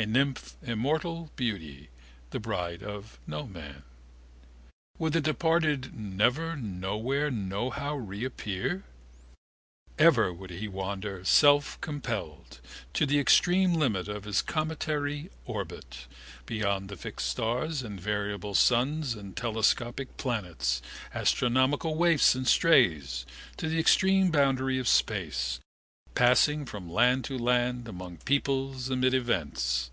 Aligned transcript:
A 0.00 0.06
nymph 0.06 0.54
immortal, 0.62 1.32
beauty, 1.34 1.88
the 2.30 2.38
bride 2.38 2.84
of 2.84 3.18
Noman. 3.26 3.82
Would 4.96 5.12
the 5.12 5.20
departed 5.20 5.92
never 5.92 6.54
nowhere 6.54 7.32
nohow 7.32 7.96
reappear? 7.96 8.84
Ever 9.98 10.28
he 10.46 10.68
would 10.68 10.72
wander, 10.72 11.22
selfcompelled, 11.24 12.60
to 12.92 13.06
the 13.06 13.18
extreme 13.18 13.74
limit 13.74 14.06
of 14.06 14.22
his 14.22 14.40
cometary 14.40 15.30
orbit, 15.44 16.06
beyond 16.46 16.88
the 16.88 16.96
fixed 16.96 17.28
stars 17.28 17.82
and 17.82 18.00
variable 18.00 18.54
suns 18.54 19.16
and 19.16 19.36
telescopic 19.36 20.16
planets, 20.16 20.80
astronomical 21.12 21.96
waifs 21.96 22.36
and 22.36 22.46
strays, 22.46 23.26
to 23.56 23.68
the 23.68 23.80
extreme 23.80 24.30
boundary 24.30 24.78
of 24.78 24.86
space, 24.86 25.58
passing 26.14 26.66
from 26.66 26.90
land 26.90 27.22
to 27.24 27.38
land, 27.38 27.86
among 27.86 28.16
peoples, 28.16 28.90
amid 28.90 29.14
events. 29.14 29.88